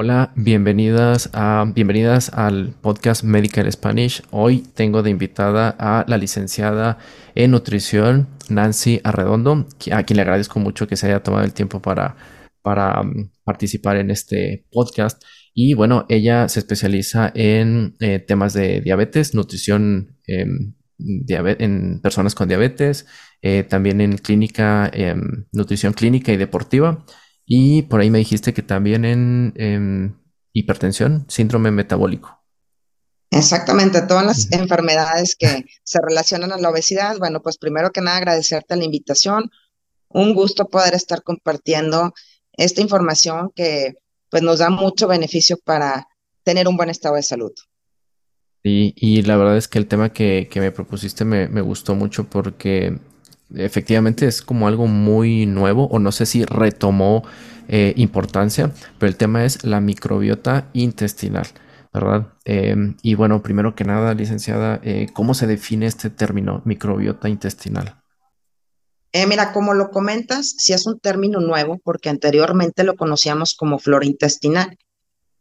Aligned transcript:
Hola, 0.00 0.30
bienvenidas 0.36 1.28
a, 1.32 1.64
bienvenidas 1.74 2.32
al 2.32 2.72
podcast 2.80 3.24
Medical 3.24 3.68
Spanish. 3.72 4.22
Hoy 4.30 4.60
tengo 4.76 5.02
de 5.02 5.10
invitada 5.10 5.74
a 5.76 6.04
la 6.06 6.18
licenciada 6.18 6.98
en 7.34 7.50
nutrición 7.50 8.28
Nancy 8.48 9.00
Arredondo, 9.02 9.66
a 9.90 10.04
quien 10.04 10.18
le 10.18 10.22
agradezco 10.22 10.60
mucho 10.60 10.86
que 10.86 10.94
se 10.94 11.08
haya 11.08 11.24
tomado 11.24 11.44
el 11.44 11.52
tiempo 11.52 11.82
para, 11.82 12.14
para 12.62 13.00
um, 13.00 13.28
participar 13.42 13.96
en 13.96 14.12
este 14.12 14.68
podcast. 14.70 15.20
Y 15.52 15.74
bueno, 15.74 16.06
ella 16.08 16.48
se 16.48 16.60
especializa 16.60 17.32
en 17.34 17.96
eh, 17.98 18.20
temas 18.20 18.52
de 18.52 18.80
diabetes, 18.80 19.34
nutrición 19.34 20.16
em, 20.28 20.74
en 21.00 22.00
personas 22.00 22.36
con 22.36 22.46
diabetes, 22.46 23.04
eh, 23.42 23.64
también 23.64 24.00
en 24.00 24.16
clínica, 24.18 24.88
em, 24.94 25.46
nutrición 25.50 25.92
clínica 25.92 26.32
y 26.32 26.36
deportiva. 26.36 27.04
Y 27.50 27.82
por 27.82 28.00
ahí 28.00 28.10
me 28.10 28.18
dijiste 28.18 28.52
que 28.52 28.62
también 28.62 29.06
en, 29.06 30.20
hipertensión, 30.52 31.24
síndrome 31.28 31.70
metabólico. 31.70 32.44
Exactamente, 33.30 34.02
todas 34.02 34.24
las 34.24 34.52
enfermedades 34.52 35.34
que 35.34 35.64
se 35.82 35.98
relacionan 36.06 36.52
a 36.52 36.58
la 36.58 36.68
obesidad. 36.68 37.16
Bueno, 37.18 37.40
pues 37.40 37.56
primero 37.56 37.90
que 37.90 38.02
nada 38.02 38.18
agradecerte 38.18 38.76
la 38.76 38.84
invitación. 38.84 39.50
Un 40.08 40.34
gusto 40.34 40.68
poder 40.68 40.94
estar 40.94 41.22
compartiendo 41.22 42.12
esta 42.52 42.82
información 42.82 43.50
que 43.54 43.94
pues 44.30 44.42
nos 44.42 44.58
da 44.58 44.68
mucho 44.68 45.08
beneficio 45.08 45.56
para 45.64 46.06
tener 46.42 46.68
un 46.68 46.76
buen 46.76 46.90
estado 46.90 47.14
de 47.14 47.22
salud. 47.22 47.52
Y, 48.62 48.92
y 48.96 49.22
la 49.22 49.38
verdad 49.38 49.56
es 49.56 49.68
que 49.68 49.78
el 49.78 49.86
tema 49.86 50.12
que, 50.12 50.50
me 50.54 50.72
propusiste 50.72 51.24
me, 51.24 51.48
me, 51.48 51.62
gustó 51.62 51.94
mucho 51.94 52.24
porque 52.24 52.98
efectivamente 53.54 54.26
es 54.26 54.42
como 54.42 54.68
algo 54.68 54.86
muy 54.86 55.46
nuevo 55.46 55.86
o 55.88 55.98
no 55.98 56.12
sé 56.12 56.26
si 56.26 56.44
retomó 56.44 57.22
eh, 57.68 57.92
importancia, 57.96 58.72
pero 58.98 59.10
el 59.10 59.16
tema 59.16 59.44
es 59.44 59.64
la 59.64 59.80
microbiota 59.80 60.70
intestinal, 60.72 61.46
¿verdad? 61.92 62.28
Em, 62.44 62.96
y 63.02 63.14
bueno, 63.14 63.42
primero 63.42 63.74
que 63.74 63.84
nada, 63.84 64.14
licenciada, 64.14 64.80
eh, 64.82 65.08
¿cómo 65.12 65.34
se 65.34 65.46
define 65.46 65.86
este 65.86 66.10
término 66.10 66.62
microbiota 66.64 67.28
intestinal? 67.28 68.00
Eh, 69.12 69.26
mira, 69.26 69.52
como 69.52 69.74
lo 69.74 69.90
comentas, 69.90 70.54
sí 70.58 70.72
es 70.72 70.86
un 70.86 70.98
término 70.98 71.40
nuevo 71.40 71.78
porque 71.82 72.10
anteriormente 72.10 72.84
lo 72.84 72.94
conocíamos 72.94 73.54
como 73.54 73.78
flora 73.78 74.04
intestinal. 74.04 74.76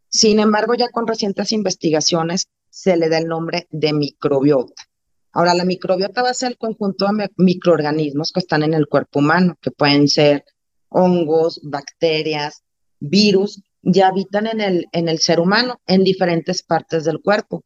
Sin 0.09 0.39
embargo, 0.39 0.73
ya 0.73 0.89
con 0.89 1.05
recientes 1.05 1.51
investigaciones 1.51 2.47
se 2.69 2.95
le 2.95 3.09
da 3.09 3.17
el 3.17 3.27
nombre 3.27 3.67
de 3.71 3.91
microbiota. 3.91 4.86
Ahora, 5.37 5.53
la 5.53 5.65
microbiota 5.65 6.23
va 6.23 6.31
a 6.31 6.33
ser 6.33 6.53
el 6.53 6.57
conjunto 6.57 7.05
de 7.05 7.29
microorganismos 7.37 8.31
que 8.31 8.39
están 8.39 8.63
en 8.63 8.73
el 8.73 8.87
cuerpo 8.87 9.19
humano, 9.19 9.55
que 9.61 9.69
pueden 9.69 10.07
ser 10.07 10.43
hongos, 10.89 11.59
bacterias, 11.61 12.63
virus, 12.99 13.61
y 13.83 14.01
habitan 14.01 14.47
en 14.47 14.61
el, 14.61 14.87
en 14.91 15.09
el 15.09 15.19
ser 15.19 15.39
humano 15.39 15.79
en 15.85 16.03
diferentes 16.03 16.63
partes 16.63 17.03
del 17.03 17.21
cuerpo 17.21 17.63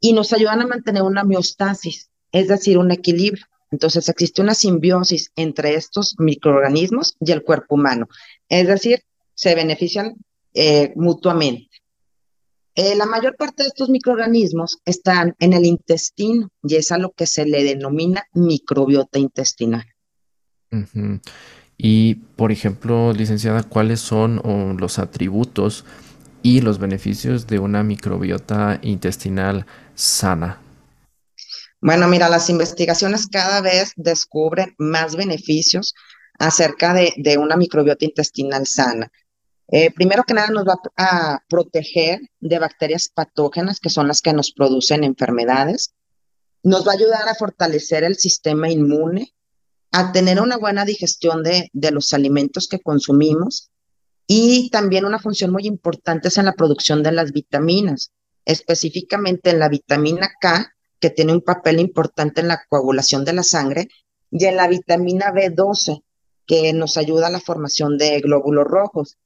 y 0.00 0.14
nos 0.14 0.32
ayudan 0.32 0.62
a 0.62 0.66
mantener 0.66 1.02
una 1.04 1.22
homeostasis, 1.22 2.10
es 2.32 2.48
decir, 2.48 2.76
un 2.76 2.90
equilibrio. 2.90 3.46
Entonces 3.70 4.08
existe 4.08 4.42
una 4.42 4.54
simbiosis 4.54 5.30
entre 5.36 5.76
estos 5.76 6.16
microorganismos 6.18 7.16
y 7.20 7.30
el 7.30 7.44
cuerpo 7.44 7.76
humano, 7.76 8.08
es 8.48 8.66
decir, 8.66 9.04
se 9.32 9.54
benefician 9.54 10.16
eh, 10.54 10.92
mutuamente. 10.96 11.70
Eh, 12.78 12.94
la 12.94 13.06
mayor 13.06 13.36
parte 13.36 13.62
de 13.62 13.70
estos 13.70 13.88
microorganismos 13.88 14.80
están 14.84 15.34
en 15.38 15.54
el 15.54 15.64
intestino 15.64 16.50
y 16.62 16.76
es 16.76 16.92
a 16.92 16.98
lo 16.98 17.10
que 17.12 17.26
se 17.26 17.46
le 17.46 17.64
denomina 17.64 18.24
microbiota 18.34 19.18
intestinal. 19.18 19.86
Y, 21.78 22.16
por 22.36 22.52
ejemplo, 22.52 23.14
licenciada, 23.14 23.62
¿cuáles 23.62 24.00
son 24.00 24.76
los 24.78 24.98
atributos 24.98 25.86
y 26.42 26.60
los 26.60 26.78
beneficios 26.78 27.46
de 27.46 27.58
una 27.58 27.82
microbiota 27.82 28.78
intestinal 28.82 29.64
sana? 29.94 30.60
Bueno, 31.80 32.08
mira, 32.08 32.28
las 32.28 32.50
investigaciones 32.50 33.26
cada 33.26 33.62
vez 33.62 33.92
descubren 33.96 34.74
más 34.76 35.16
beneficios 35.16 35.94
acerca 36.38 36.92
de 36.92 37.38
una 37.38 37.56
microbiota 37.56 38.04
intestinal 38.04 38.66
sana. 38.66 39.10
Eh, 39.68 39.90
primero 39.92 40.24
que 40.24 40.34
nada 40.34 40.48
nos 40.48 40.64
va 40.64 40.78
a 40.96 41.42
proteger 41.48 42.20
de 42.40 42.58
bacterias 42.58 43.08
patógenas, 43.08 43.80
que 43.80 43.90
son 43.90 44.08
las 44.08 44.22
que 44.22 44.32
nos 44.32 44.52
producen 44.52 45.04
enfermedades. 45.04 45.94
Nos 46.62 46.86
va 46.86 46.92
a 46.92 46.96
ayudar 46.96 47.28
a 47.28 47.34
fortalecer 47.34 48.04
el 48.04 48.16
sistema 48.16 48.70
inmune, 48.70 49.34
a 49.92 50.12
tener 50.12 50.40
una 50.40 50.56
buena 50.56 50.84
digestión 50.84 51.42
de, 51.42 51.70
de 51.72 51.90
los 51.90 52.12
alimentos 52.12 52.68
que 52.68 52.80
consumimos 52.80 53.70
y 54.26 54.70
también 54.70 55.04
una 55.04 55.20
función 55.20 55.52
muy 55.52 55.66
importante 55.66 56.28
es 56.28 56.38
en 56.38 56.46
la 56.46 56.54
producción 56.54 57.02
de 57.02 57.12
las 57.12 57.32
vitaminas, 57.32 58.12
específicamente 58.44 59.50
en 59.50 59.60
la 59.60 59.68
vitamina 59.68 60.30
K, 60.40 60.72
que 60.98 61.10
tiene 61.10 61.32
un 61.32 61.42
papel 61.42 61.78
importante 61.78 62.40
en 62.40 62.48
la 62.48 62.64
coagulación 62.68 63.24
de 63.24 63.32
la 63.32 63.44
sangre, 63.44 63.88
y 64.30 64.44
en 64.46 64.56
la 64.56 64.66
vitamina 64.66 65.32
B12, 65.32 66.02
que 66.46 66.72
nos 66.72 66.96
ayuda 66.96 67.28
a 67.28 67.30
la 67.30 67.40
formación 67.40 67.98
de 67.98 68.20
glóbulos 68.20 68.64
rojos. 68.64 69.16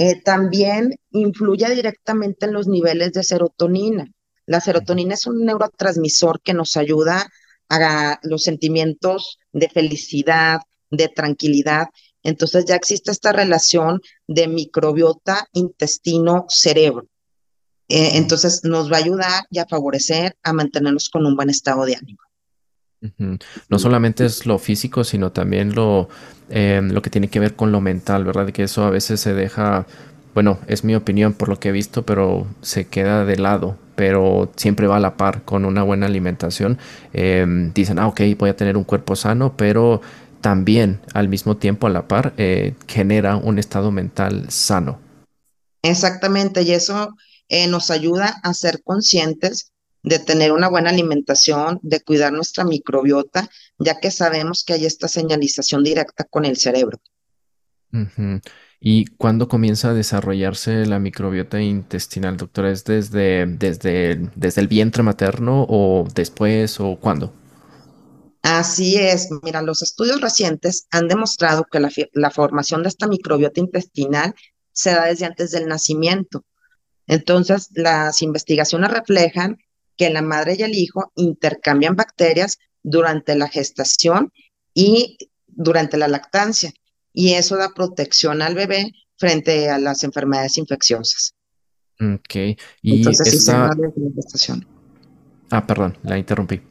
Eh, 0.00 0.22
también 0.22 0.94
influye 1.10 1.74
directamente 1.74 2.46
en 2.46 2.52
los 2.52 2.68
niveles 2.68 3.12
de 3.14 3.24
serotonina. 3.24 4.06
La 4.46 4.60
serotonina 4.60 5.14
es 5.14 5.26
un 5.26 5.44
neurotransmisor 5.44 6.40
que 6.40 6.54
nos 6.54 6.76
ayuda 6.76 7.28
a 7.68 8.20
los 8.22 8.44
sentimientos 8.44 9.40
de 9.50 9.68
felicidad, 9.68 10.60
de 10.92 11.08
tranquilidad. 11.08 11.88
Entonces 12.22 12.64
ya 12.64 12.76
existe 12.76 13.10
esta 13.10 13.32
relación 13.32 14.00
de 14.28 14.46
microbiota 14.46 15.48
intestino-cerebro. 15.52 17.08
Eh, 17.88 18.10
entonces 18.14 18.62
nos 18.62 18.92
va 18.92 18.98
a 18.98 19.00
ayudar 19.00 19.44
y 19.50 19.58
a 19.58 19.66
favorecer 19.66 20.36
a 20.44 20.52
mantenernos 20.52 21.08
con 21.08 21.26
un 21.26 21.34
buen 21.34 21.50
estado 21.50 21.84
de 21.84 21.96
ánimo. 21.96 22.20
No 23.68 23.78
solamente 23.78 24.24
es 24.24 24.46
lo 24.46 24.58
físico, 24.58 25.04
sino 25.04 25.32
también 25.32 25.74
lo, 25.74 26.08
em, 26.48 26.90
lo 26.90 27.02
que 27.02 27.10
tiene 27.10 27.28
que 27.28 27.40
ver 27.40 27.54
con 27.54 27.72
lo 27.72 27.80
mental, 27.80 28.24
¿verdad? 28.24 28.50
Que 28.50 28.64
eso 28.64 28.84
a 28.84 28.90
veces 28.90 29.20
se 29.20 29.34
deja, 29.34 29.86
bueno, 30.34 30.58
es 30.66 30.84
mi 30.84 30.94
opinión 30.94 31.32
por 31.32 31.48
lo 31.48 31.60
que 31.60 31.68
he 31.68 31.72
visto, 31.72 32.04
pero 32.04 32.46
se 32.60 32.86
queda 32.86 33.24
de 33.24 33.36
lado, 33.36 33.76
pero 33.94 34.50
siempre 34.56 34.86
va 34.86 34.96
a 34.96 35.00
la 35.00 35.16
par 35.16 35.42
con 35.42 35.64
una 35.64 35.82
buena 35.82 36.06
alimentación. 36.06 36.78
Em, 37.12 37.72
dicen, 37.72 37.98
ah, 37.98 38.08
ok, 38.08 38.20
voy 38.38 38.50
a 38.50 38.56
tener 38.56 38.76
un 38.76 38.84
cuerpo 38.84 39.14
sano, 39.16 39.56
pero 39.56 40.00
también 40.40 41.00
al 41.14 41.28
mismo 41.28 41.56
tiempo 41.56 41.86
a 41.86 41.90
la 41.90 42.08
par 42.08 42.32
eh, 42.36 42.74
genera 42.86 43.36
un 43.36 43.58
estado 43.58 43.90
mental 43.90 44.50
sano. 44.50 44.98
Exactamente, 45.82 46.62
y 46.62 46.72
eso 46.72 47.14
eh, 47.48 47.66
nos 47.68 47.90
ayuda 47.90 48.40
a 48.42 48.54
ser 48.54 48.82
conscientes 48.82 49.72
de 50.08 50.18
tener 50.18 50.52
una 50.52 50.68
buena 50.68 50.90
alimentación, 50.90 51.78
de 51.82 52.00
cuidar 52.00 52.32
nuestra 52.32 52.64
microbiota, 52.64 53.48
ya 53.78 54.00
que 54.00 54.10
sabemos 54.10 54.64
que 54.64 54.74
hay 54.74 54.86
esta 54.86 55.08
señalización 55.08 55.84
directa 55.84 56.24
con 56.24 56.44
el 56.44 56.56
cerebro. 56.56 56.98
¿Y 58.80 59.06
cuándo 59.16 59.48
comienza 59.48 59.90
a 59.90 59.94
desarrollarse 59.94 60.86
la 60.86 60.98
microbiota 60.98 61.60
intestinal, 61.60 62.36
doctora? 62.36 62.70
¿Es 62.70 62.84
desde, 62.84 63.46
desde, 63.46 64.30
desde 64.34 64.60
el 64.60 64.68
vientre 64.68 65.02
materno 65.02 65.66
o 65.68 66.06
después 66.14 66.78
o 66.80 66.96
cuándo? 67.00 67.32
Así 68.42 68.96
es. 68.96 69.28
Mira, 69.42 69.62
los 69.62 69.82
estudios 69.82 70.20
recientes 70.20 70.86
han 70.90 71.08
demostrado 71.08 71.66
que 71.70 71.80
la, 71.80 71.90
la 72.12 72.30
formación 72.30 72.82
de 72.82 72.88
esta 72.88 73.08
microbiota 73.08 73.60
intestinal 73.60 74.34
se 74.72 74.92
da 74.92 75.06
desde 75.06 75.26
antes 75.26 75.50
del 75.50 75.66
nacimiento. 75.66 76.44
Entonces, 77.08 77.70
las 77.72 78.22
investigaciones 78.22 78.90
reflejan 78.90 79.58
que 79.98 80.08
la 80.08 80.22
madre 80.22 80.56
y 80.58 80.62
el 80.62 80.74
hijo 80.74 81.12
intercambian 81.16 81.96
bacterias 81.96 82.58
durante 82.82 83.34
la 83.34 83.48
gestación 83.48 84.32
y 84.72 85.18
durante 85.46 85.98
la 85.98 86.08
lactancia. 86.08 86.72
Y 87.12 87.34
eso 87.34 87.56
da 87.56 87.74
protección 87.74 88.40
al 88.40 88.54
bebé 88.54 88.92
frente 89.16 89.68
a 89.68 89.78
las 89.78 90.04
enfermedades 90.04 90.56
infecciosas. 90.56 91.34
Ok. 92.00 92.34
Y 92.80 92.98
Entonces, 92.98 93.34
esta... 93.34 93.70
gestación. 94.14 94.66
Ah, 95.50 95.66
perdón, 95.66 95.98
la 96.04 96.16
interrumpí. 96.16 96.62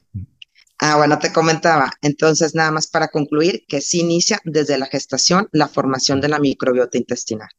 Ah, 0.80 0.96
bueno, 0.96 1.20
te 1.20 1.34
comentaba. 1.34 1.92
Entonces, 2.02 2.56
nada 2.56 2.72
más 2.72 2.88
para 2.88 3.10
concluir, 3.10 3.66
que 3.68 3.82
sí 3.82 4.00
inicia 4.00 4.40
desde 4.46 4.78
la 4.78 4.86
gestación 4.86 5.50
la 5.52 5.68
formación 5.68 6.22
de 6.22 6.30
la 6.30 6.40
microbiota 6.40 6.98
intestinal. 6.98 7.50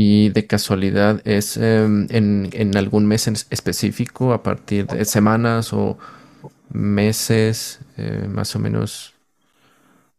Y 0.00 0.28
de 0.28 0.46
casualidad, 0.46 1.20
¿es 1.26 1.56
em, 1.56 2.06
en, 2.10 2.76
algún 2.76 3.04
mes 3.04 3.26
específico, 3.26 4.32
a 4.32 4.44
partir 4.44 4.86
de 4.86 5.04
semanas 5.04 5.72
o 5.72 5.98
meses, 6.70 7.80
eh, 7.96 8.28
más 8.28 8.54
o 8.54 8.60
menos? 8.60 9.12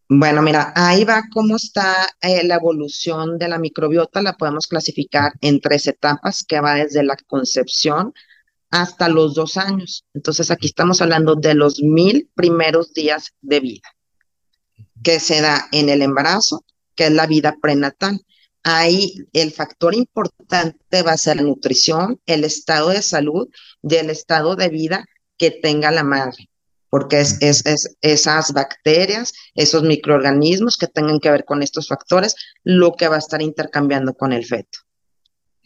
Bueno, 0.09 0.41
mira, 0.41 0.73
ahí 0.75 1.05
va 1.05 1.23
cómo 1.31 1.55
está 1.55 2.09
eh, 2.19 2.45
la 2.45 2.55
evolución 2.55 3.37
de 3.37 3.47
la 3.47 3.57
microbiota. 3.57 4.21
La 4.21 4.33
podemos 4.33 4.67
clasificar 4.67 5.31
en 5.39 5.61
tres 5.61 5.87
etapas, 5.87 6.43
que 6.43 6.59
va 6.59 6.73
desde 6.75 7.01
la 7.01 7.15
concepción 7.15 8.13
hasta 8.71 9.07
los 9.07 9.33
dos 9.33 9.55
años. 9.55 10.03
Entonces, 10.13 10.51
aquí 10.51 10.67
estamos 10.67 11.01
hablando 11.01 11.35
de 11.35 11.53
los 11.53 11.81
mil 11.81 12.29
primeros 12.35 12.91
días 12.91 13.31
de 13.41 13.61
vida, 13.61 13.87
que 15.01 15.21
se 15.21 15.39
da 15.39 15.69
en 15.71 15.87
el 15.87 16.01
embarazo, 16.01 16.65
que 16.95 17.05
es 17.05 17.13
la 17.13 17.27
vida 17.27 17.55
prenatal. 17.61 18.25
Ahí 18.63 19.13
el 19.33 19.51
factor 19.51 19.93
importante 19.95 21.01
va 21.03 21.13
a 21.13 21.17
ser 21.17 21.37
la 21.37 21.43
nutrición, 21.43 22.19
el 22.25 22.43
estado 22.43 22.89
de 22.89 23.01
salud 23.01 23.47
y 23.81 23.95
el 23.95 24.09
estado 24.09 24.55
de 24.55 24.69
vida 24.69 25.05
que 25.37 25.51
tenga 25.51 25.91
la 25.91 26.03
madre, 26.03 26.49
porque 26.89 27.21
es, 27.21 27.37
es, 27.41 27.65
es, 27.65 27.95
esas 28.01 28.53
bacterias, 28.53 29.33
esos 29.55 29.83
microorganismos 29.83 30.77
que 30.77 30.87
tengan 30.87 31.19
que 31.19 31.31
ver 31.31 31.45
con 31.45 31.63
estos 31.63 31.87
factores, 31.87 32.35
lo 32.63 32.93
que 32.93 33.07
va 33.07 33.15
a 33.15 33.19
estar 33.19 33.41
intercambiando 33.41 34.13
con 34.13 34.33
el 34.33 34.45
feto. 34.45 34.79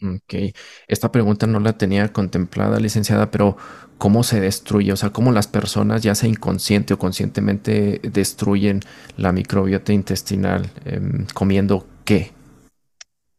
Ok, 0.02 0.54
esta 0.86 1.10
pregunta 1.12 1.46
no 1.46 1.60
la 1.60 1.78
tenía 1.78 2.12
contemplada, 2.12 2.78
licenciada, 2.78 3.30
pero 3.30 3.56
¿cómo 3.96 4.22
se 4.22 4.40
destruye? 4.40 4.92
O 4.92 4.96
sea, 4.96 5.10
¿cómo 5.10 5.32
las 5.32 5.46
personas, 5.46 6.02
ya 6.02 6.14
sea 6.14 6.28
inconsciente 6.28 6.94
o 6.94 6.98
conscientemente, 6.98 8.00
destruyen 8.02 8.80
la 9.16 9.32
microbiota 9.32 9.92
intestinal 9.92 10.70
em, 10.84 11.26
comiendo 11.32 11.86
qué? 12.04 12.32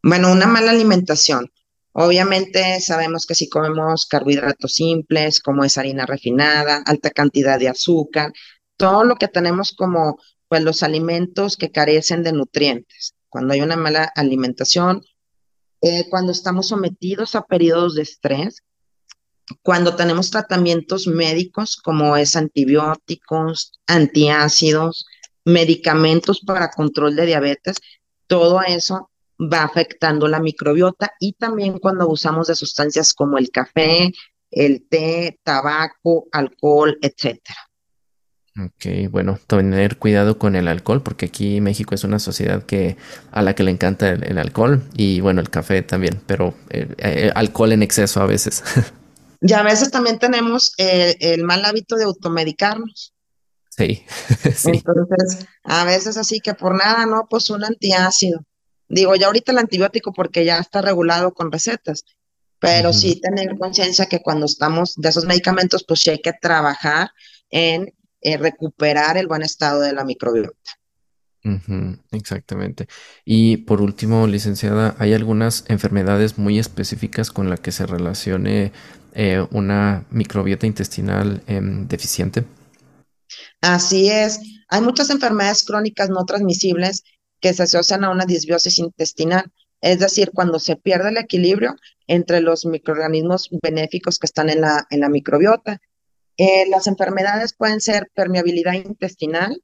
Bueno, 0.08 0.30
una 0.30 0.46
mala 0.46 0.70
alimentación. 0.70 1.50
Obviamente 1.90 2.80
sabemos 2.80 3.26
que 3.26 3.34
si 3.34 3.48
comemos 3.48 4.06
carbohidratos 4.06 4.74
simples, 4.74 5.40
como 5.40 5.64
es 5.64 5.78
harina 5.78 6.06
refinada, 6.06 6.80
alta 6.86 7.10
cantidad 7.10 7.58
de 7.58 7.66
azúcar, 7.66 8.32
todo 8.76 9.02
lo 9.02 9.16
que 9.16 9.26
tenemos 9.26 9.72
como 9.72 10.20
pues 10.46 10.62
los 10.62 10.84
alimentos 10.84 11.56
que 11.56 11.72
carecen 11.72 12.22
de 12.22 12.30
nutrientes. 12.30 13.16
Cuando 13.28 13.54
hay 13.54 13.62
una 13.62 13.76
mala 13.76 14.04
alimentación, 14.14 15.02
eh, 15.80 16.08
cuando 16.08 16.30
estamos 16.30 16.68
sometidos 16.68 17.34
a 17.34 17.42
periodos 17.42 17.96
de 17.96 18.02
estrés, 18.02 18.62
cuando 19.62 19.96
tenemos 19.96 20.30
tratamientos 20.30 21.08
médicos 21.08 21.74
como 21.74 22.16
es 22.16 22.36
antibióticos, 22.36 23.72
antiácidos, 23.88 25.04
medicamentos 25.44 26.42
para 26.46 26.70
control 26.70 27.16
de 27.16 27.26
diabetes, 27.26 27.78
todo 28.28 28.62
eso 28.62 29.10
va 29.40 29.62
afectando 29.62 30.28
la 30.28 30.40
microbiota 30.40 31.12
y 31.20 31.34
también 31.34 31.78
cuando 31.78 32.08
usamos 32.08 32.48
de 32.48 32.54
sustancias 32.54 33.12
como 33.14 33.38
el 33.38 33.50
café, 33.50 34.12
el 34.50 34.86
té, 34.88 35.38
tabaco, 35.42 36.26
alcohol, 36.32 36.98
etcétera. 37.02 37.58
Ok, 38.58 39.10
bueno, 39.10 39.38
tener 39.46 39.98
cuidado 39.98 40.38
con 40.38 40.56
el 40.56 40.66
alcohol, 40.68 41.02
porque 41.02 41.26
aquí 41.26 41.60
México 41.60 41.94
es 41.94 42.04
una 42.04 42.18
sociedad 42.18 42.62
que 42.62 42.96
a 43.30 43.42
la 43.42 43.54
que 43.54 43.62
le 43.62 43.70
encanta 43.70 44.08
el, 44.08 44.38
alcohol 44.38 44.82
y 44.94 45.20
bueno, 45.20 45.42
el 45.42 45.50
café 45.50 45.82
también, 45.82 46.22
pero 46.26 46.54
eh, 46.70 46.88
eh, 46.96 47.32
alcohol 47.34 47.72
en 47.72 47.82
exceso 47.82 48.22
a 48.22 48.26
veces. 48.26 48.62
Y 49.42 49.52
a 49.52 49.62
veces 49.62 49.90
también 49.90 50.18
tenemos 50.18 50.72
el 50.78 51.44
mal 51.44 51.62
hábito 51.66 51.96
de 51.96 52.04
automedicarnos. 52.04 53.12
Sí, 53.68 54.02
sí. 54.54 54.70
Entonces, 54.72 55.46
a 55.62 55.84
veces 55.84 56.16
así 56.16 56.40
que 56.40 56.54
por 56.54 56.74
nada, 56.74 57.04
no, 57.04 57.26
pues 57.28 57.50
un 57.50 57.62
antiácido. 57.62 58.40
Digo, 58.88 59.14
ya 59.16 59.26
ahorita 59.26 59.52
el 59.52 59.58
antibiótico 59.58 60.12
porque 60.12 60.44
ya 60.44 60.58
está 60.58 60.80
regulado 60.80 61.32
con 61.34 61.50
recetas, 61.50 62.04
pero 62.58 62.92
sí 62.92 63.20
tener 63.20 63.56
conciencia 63.58 64.06
que 64.06 64.22
cuando 64.22 64.46
estamos 64.46 64.94
de 64.96 65.08
esos 65.08 65.26
medicamentos, 65.26 65.84
pues 65.86 66.00
sí 66.00 66.10
hay 66.10 66.20
que 66.20 66.32
trabajar 66.32 67.10
en 67.50 67.92
eh, 68.20 68.36
recuperar 68.36 69.16
el 69.16 69.26
buen 69.26 69.42
estado 69.42 69.80
de 69.80 69.92
la 69.92 70.04
microbiota. 70.04 70.56
exactamente. 72.10 72.88
Y 73.24 73.58
por 73.58 73.80
último, 73.80 74.26
licenciada, 74.26 74.96
¿hay 74.98 75.14
algunas 75.14 75.64
enfermedades 75.68 76.38
muy 76.38 76.58
específicas 76.58 77.30
con 77.30 77.50
las 77.50 77.60
que 77.60 77.72
se 77.72 77.86
relacione 77.86 78.72
eh, 79.14 79.46
una 79.50 80.04
microbiota 80.10 80.66
intestinal 80.66 81.42
em, 81.46 81.86
deficiente? 81.86 82.44
Así 83.60 84.10
es. 84.10 84.40
Hay 84.68 84.80
muchas 84.80 85.10
enfermedades 85.10 85.64
crónicas 85.64 86.10
no 86.10 86.24
transmisibles 86.24 87.04
que 87.40 87.54
se 87.54 87.64
asocian 87.64 88.04
a 88.04 88.10
una 88.10 88.24
disbiosis 88.24 88.78
intestinal, 88.78 89.52
es 89.80 89.98
decir, 89.98 90.30
cuando 90.34 90.58
se 90.58 90.76
pierde 90.76 91.10
el 91.10 91.18
equilibrio 91.18 91.76
entre 92.06 92.40
los 92.40 92.66
microorganismos 92.66 93.48
benéficos 93.62 94.18
que 94.18 94.26
están 94.26 94.48
en 94.50 94.62
la, 94.62 94.86
en 94.90 95.00
la 95.00 95.08
microbiota 95.08 95.80
eh, 96.36 96.68
las 96.68 96.86
enfermedades 96.86 97.54
pueden 97.54 97.80
ser 97.80 98.10
permeabilidad 98.14 98.74
intestinal 98.74 99.62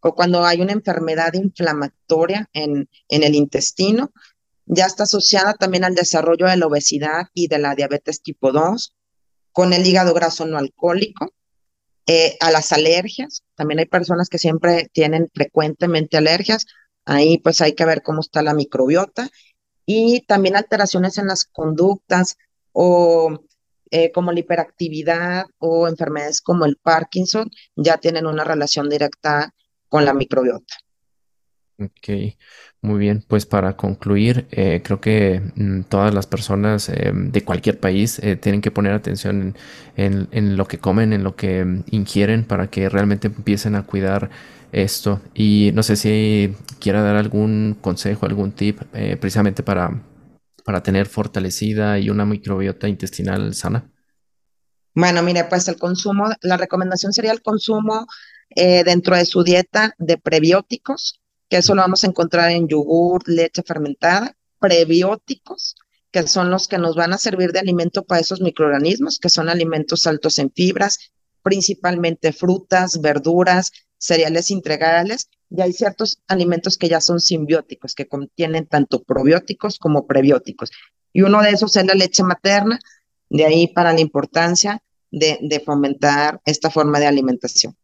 o 0.00 0.14
cuando 0.14 0.44
hay 0.44 0.60
una 0.60 0.72
enfermedad 0.72 1.32
inflamatoria 1.34 2.48
en, 2.52 2.88
en 3.08 3.22
el 3.22 3.34
intestino. 3.34 4.12
Ya 4.66 4.86
está 4.86 5.04
asociada 5.04 5.54
también 5.54 5.84
al 5.84 5.94
desarrollo 5.94 6.46
de 6.46 6.56
la 6.56 6.66
obesidad 6.66 7.28
y 7.34 7.48
de 7.48 7.58
la 7.58 7.74
diabetes 7.74 8.20
tipo 8.20 8.52
2, 8.52 8.94
con 9.52 9.72
el 9.72 9.86
hígado 9.86 10.12
graso 10.12 10.44
no 10.46 10.58
alcohólico, 10.58 11.32
eh, 12.06 12.36
a 12.40 12.50
las 12.50 12.72
alergias. 12.72 13.44
También 13.54 13.78
hay 13.78 13.86
personas 13.86 14.28
que 14.28 14.38
siempre 14.38 14.90
tienen 14.92 15.30
frecuentemente 15.32 16.16
alergias. 16.16 16.66
Ahí 17.08 17.38
pues 17.38 17.62
hay 17.62 17.72
que 17.72 17.86
ver 17.86 18.02
cómo 18.02 18.20
está 18.20 18.42
la 18.42 18.52
microbiota 18.52 19.30
y 19.86 20.20
también 20.26 20.56
alteraciones 20.56 21.16
en 21.16 21.26
las 21.26 21.46
conductas 21.46 22.36
o 22.72 23.40
eh, 23.90 24.12
como 24.12 24.30
la 24.30 24.40
hiperactividad 24.40 25.46
o 25.56 25.88
enfermedades 25.88 26.42
como 26.42 26.66
el 26.66 26.76
Parkinson 26.76 27.50
ya 27.74 27.96
tienen 27.96 28.26
una 28.26 28.44
relación 28.44 28.90
directa 28.90 29.54
con 29.88 30.04
la 30.04 30.12
microbiota. 30.12 30.74
Ok, 31.78 32.36
muy 32.82 32.98
bien. 32.98 33.24
Pues 33.26 33.46
para 33.46 33.74
concluir, 33.74 34.46
eh, 34.50 34.82
creo 34.84 35.00
que 35.00 35.40
mm, 35.54 35.84
todas 35.84 36.12
las 36.12 36.26
personas 36.26 36.90
eh, 36.90 37.10
de 37.14 37.42
cualquier 37.42 37.80
país 37.80 38.20
tienen 38.42 38.60
que 38.60 38.70
poner 38.70 38.92
atención 38.92 39.56
en, 39.96 40.56
lo 40.58 40.66
que 40.66 40.78
comen, 40.78 41.14
en 41.14 41.24
lo 41.24 41.36
que 41.36 41.64
mm, 41.64 41.84
ingieren, 41.90 42.44
para 42.44 42.68
que 42.68 42.90
realmente 42.90 43.28
empiecen 43.28 43.76
a 43.76 43.86
cuidar 43.86 44.28
esto. 44.72 45.22
Y 45.34 45.70
no 45.74 45.82
sé 45.82 45.96
si 45.96 46.54
quiera 46.78 47.02
dar 47.02 47.16
algún 47.16 47.76
consejo, 47.80 48.26
algún 48.26 48.52
tip 48.52 48.80
precisamente 49.20 49.62
para 49.62 50.02
para 50.68 50.82
tener 50.82 51.06
fortalecida 51.06 51.98
y 51.98 52.10
una 52.10 52.26
microbiota 52.26 52.88
intestinal 52.88 53.54
sana? 53.54 53.90
Bueno, 54.92 55.22
mire, 55.22 55.44
pues 55.44 55.66
el 55.66 55.78
consumo, 55.78 56.28
la 56.42 56.58
recomendación 56.58 57.14
sería 57.14 57.32
el 57.32 57.40
consumo 57.40 58.06
eh, 58.50 58.84
dentro 58.84 59.16
de 59.16 59.24
su 59.24 59.42
dieta 59.42 59.94
de 59.96 60.18
prebióticos, 60.18 61.22
que 61.48 61.56
eso 61.56 61.74
lo 61.74 61.80
vamos 61.80 62.04
a 62.04 62.08
encontrar 62.08 62.50
en 62.50 62.68
yogur, 62.68 63.26
leche 63.26 63.62
fermentada, 63.62 64.36
prebióticos, 64.58 65.74
que 66.10 66.26
son 66.26 66.50
los 66.50 66.68
que 66.68 66.76
nos 66.76 66.96
van 66.96 67.14
a 67.14 67.18
servir 67.18 67.52
de 67.52 67.60
alimento 67.60 68.04
para 68.04 68.20
esos 68.20 68.42
microorganismos, 68.42 69.18
que 69.18 69.30
son 69.30 69.48
alimentos 69.48 70.06
altos 70.06 70.38
en 70.38 70.52
fibras, 70.52 70.98
principalmente 71.42 72.34
frutas, 72.34 73.00
verduras, 73.00 73.72
cereales 73.96 74.50
integrales, 74.50 75.30
y 75.50 75.62
hay 75.62 75.72
ciertos 75.72 76.20
alimentos 76.28 76.76
que 76.76 76.88
ya 76.88 77.00
son 77.00 77.20
simbióticos, 77.20 77.94
que 77.94 78.06
contienen 78.06 78.66
tanto 78.66 79.02
probióticos 79.02 79.78
como 79.78 80.06
prebióticos. 80.06 80.70
Y 81.12 81.22
uno 81.22 81.42
de 81.42 81.50
esos 81.50 81.74
es 81.76 81.86
la 81.86 81.94
leche 81.94 82.22
materna, 82.22 82.78
de 83.30 83.44
ahí 83.44 83.68
para 83.68 83.92
la 83.92 84.00
importancia 84.00 84.82
de, 85.10 85.62
fomentar 85.64 86.40
esta 86.44 86.70
forma 86.70 86.98
de 86.98 87.06
alimentación. 87.06 87.74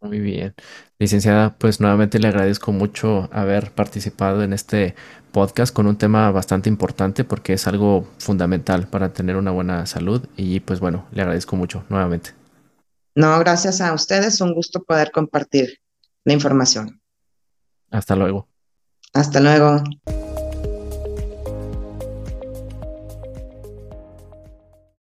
Muy 0.00 0.20
bien. 0.20 0.54
Licenciada, 0.98 1.56
pues 1.58 1.80
nuevamente 1.80 2.18
le 2.18 2.28
agradezco 2.28 2.72
mucho 2.72 3.28
haber 3.32 3.72
participado 3.72 4.42
en 4.42 4.52
este 4.52 4.94
podcast 5.32 5.74
con 5.74 5.86
un 5.86 5.98
tema 5.98 6.30
bastante 6.30 6.68
importante 6.68 7.24
porque 7.24 7.54
es 7.54 7.66
algo 7.66 8.08
fundamental 8.18 8.88
para 8.88 9.12
tener 9.12 9.36
una 9.36 9.50
buena 9.50 9.86
salud 9.86 10.24
y 10.36 10.60
pues 10.60 10.80
bueno, 10.80 11.06
le 11.10 11.22
agradezco 11.22 11.56
mucho 11.56 11.84
nuevamente. 11.88 12.30
No, 13.16 13.38
gracias 13.40 13.80
a 13.80 13.92
ustedes, 13.92 14.40
un 14.40 14.54
gusto 14.54 14.84
poder 14.84 15.10
compartir 15.10 15.80
la 16.28 16.34
información. 16.34 17.00
Hasta 17.90 18.14
luego. 18.14 18.48
Hasta 19.14 19.40
luego. 19.40 19.82